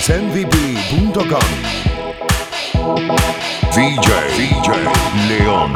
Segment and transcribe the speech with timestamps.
[0.00, 1.44] mixmvp.com
[3.74, 4.70] DJ DJ
[5.28, 5.72] Leon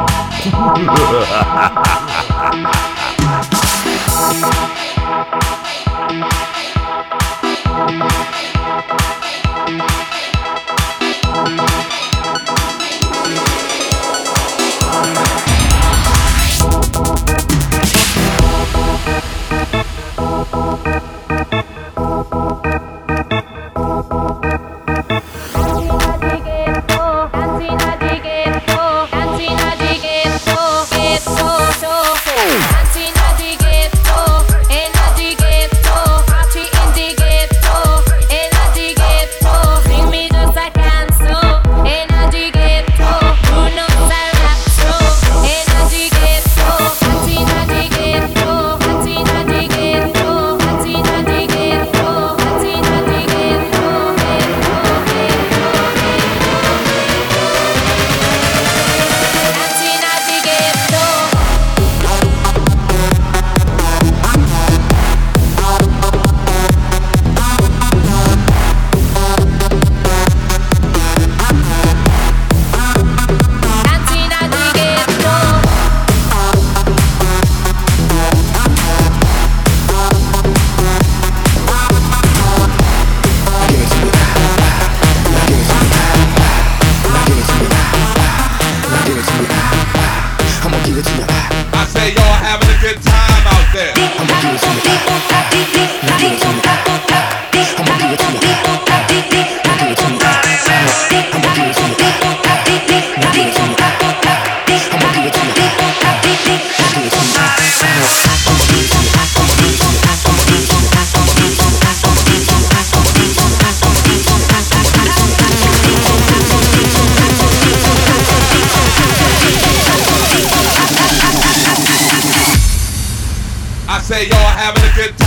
[124.05, 125.24] say y'all having a good time.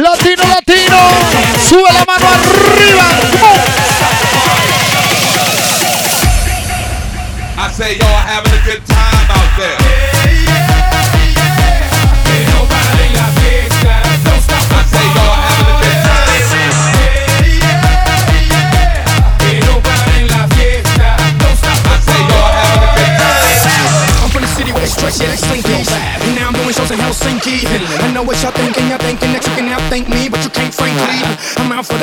[0.00, 0.98] Latino, latino.
[1.68, 3.14] Sube la mano arriba.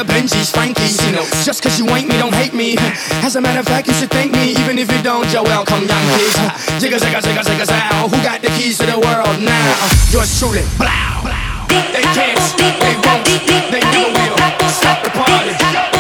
[0.04, 0.98] the Benji's, Frankie's.
[1.06, 1.14] You
[1.44, 2.76] just cause you ain't me, don't hate me.
[3.26, 5.28] As a matter of fact, you should thank me, even if you don't.
[5.28, 6.36] Joel, come Yankees.
[6.82, 8.08] Jigga, zigga, zigga, zigga, zow.
[8.10, 9.76] Who got the keys to the world now?
[10.10, 11.30] Yours truly, blow.
[11.94, 13.26] They can't, they won't,
[13.72, 14.38] they never will.
[14.70, 15.91] Stop the party.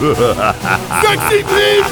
[0.00, 1.90] Sexy people!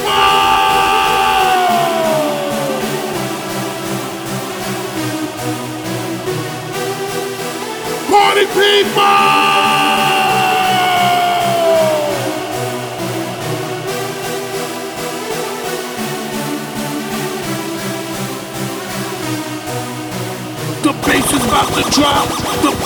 [8.09, 9.29] Party people!
[20.81, 22.38] The bass is about to drop.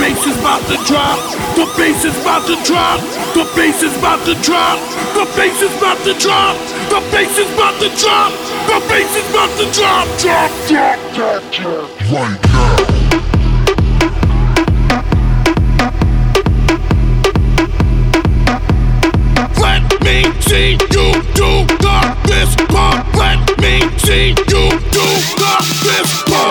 [0.04, 1.18] Bass is about to drop.
[1.56, 3.00] The bass is about to drop.
[3.34, 4.78] The bass is about to drop.
[5.16, 6.58] The bass is about to drop.
[6.92, 8.34] The bass is about to drop.
[8.68, 10.06] The bass is about to drop.
[10.20, 11.88] Drop, drop, drop, drop.
[12.12, 12.94] Right now.
[20.04, 21.98] Me see you do the
[22.28, 23.08] fist pump.
[23.16, 24.66] Let me see you do
[25.00, 25.50] the
[25.80, 26.43] fist pump.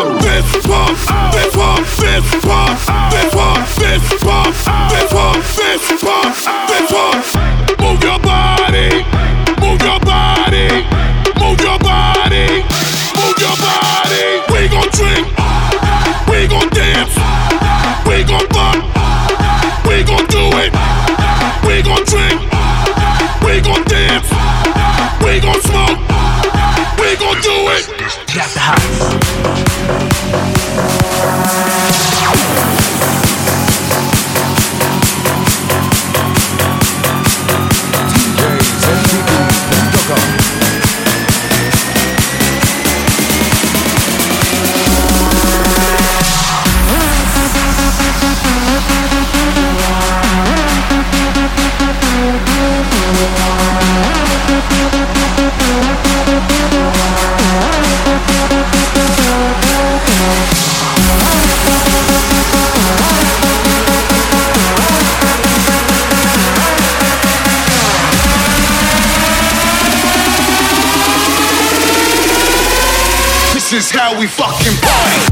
[73.82, 75.31] Is how we fucking party.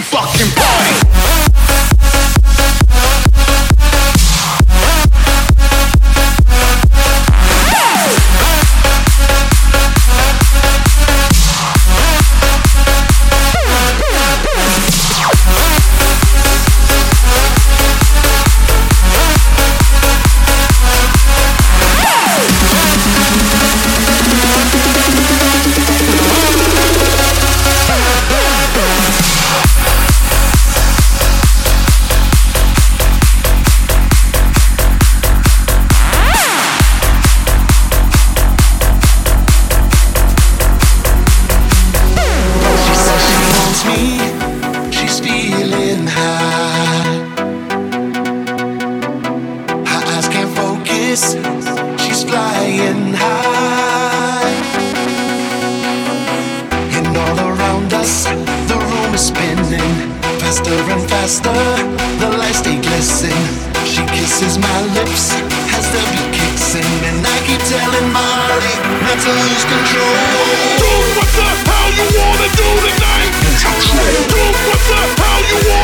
[0.00, 0.59] We fucking
[69.10, 70.16] not to lose control.
[70.78, 73.32] Do what the hell you wanna do tonight.
[74.30, 75.79] Do what the hell you wanna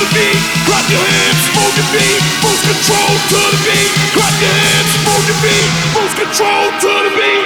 [0.00, 0.40] the beat.
[0.64, 3.92] Clap your hands, move your feet, lose control to the beat.
[4.16, 7.44] Clap your hands, move your feet, lose control to the beat.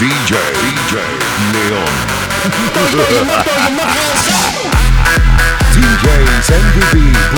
[0.00, 0.94] DJ, DJ,
[1.52, 1.92] Leon.
[5.72, 7.32] DJsMVB.com